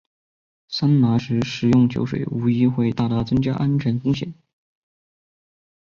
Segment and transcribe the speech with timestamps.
[0.67, 4.33] 桑拿时食用酒水无疑会大大增加安全风险。